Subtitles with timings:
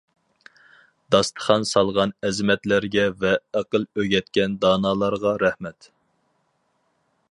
[1.15, 5.93] داستىخان سالغان ئەزىمەتلەرگە ۋە ئەقىل ئۆگەتكەن دانالارغا رەھمەت!